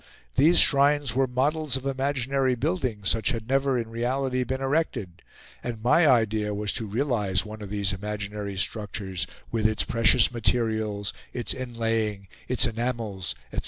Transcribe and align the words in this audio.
These 0.33 0.57
shrines 0.59 1.13
were 1.13 1.27
models 1.27 1.75
of 1.75 1.85
imaginary 1.85 2.55
buildings, 2.55 3.07
such 3.09 3.29
as 3.29 3.33
had 3.33 3.47
never 3.47 3.77
in 3.77 3.87
reality 3.91 4.43
been 4.43 4.59
erected; 4.59 5.21
and 5.61 5.83
my 5.83 6.07
idea 6.07 6.55
was 6.55 6.73
to 6.73 6.87
realise 6.87 7.45
one 7.45 7.61
of 7.61 7.69
these 7.69 7.93
imaginary 7.93 8.57
structures 8.57 9.27
with 9.51 9.67
its 9.67 9.83
precious 9.83 10.31
materials, 10.31 11.13
its 11.33 11.53
inlaying, 11.53 12.29
its 12.47 12.65
enamels, 12.65 13.35
etc. 13.53 13.59